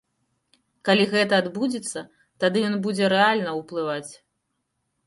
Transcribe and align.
Калі 0.87 1.05
гэта 1.11 1.33
адбудзецца, 1.43 1.99
тады 2.45 2.57
ён 2.71 2.75
будзе 2.87 3.05
рэальна 3.17 3.51
ўплываць. 3.63 4.09